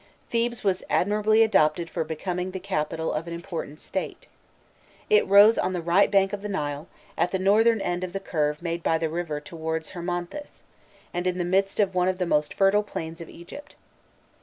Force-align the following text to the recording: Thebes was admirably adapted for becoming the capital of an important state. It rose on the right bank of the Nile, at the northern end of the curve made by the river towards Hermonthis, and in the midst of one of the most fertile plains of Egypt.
Thebes 0.31 0.63
was 0.63 0.81
admirably 0.89 1.43
adapted 1.43 1.87
for 1.87 2.03
becoming 2.03 2.49
the 2.49 2.59
capital 2.59 3.13
of 3.13 3.27
an 3.27 3.35
important 3.35 3.77
state. 3.79 4.27
It 5.11 5.27
rose 5.27 5.59
on 5.59 5.73
the 5.73 5.81
right 5.83 6.09
bank 6.09 6.33
of 6.33 6.41
the 6.41 6.49
Nile, 6.49 6.87
at 7.19 7.29
the 7.29 7.37
northern 7.37 7.79
end 7.81 8.03
of 8.03 8.11
the 8.11 8.19
curve 8.19 8.63
made 8.63 8.81
by 8.81 8.97
the 8.97 9.09
river 9.09 9.39
towards 9.39 9.91
Hermonthis, 9.91 10.63
and 11.13 11.27
in 11.27 11.37
the 11.37 11.45
midst 11.45 11.79
of 11.79 11.93
one 11.93 12.07
of 12.07 12.17
the 12.17 12.25
most 12.25 12.51
fertile 12.51 12.81
plains 12.81 13.21
of 13.21 13.29
Egypt. 13.29 13.75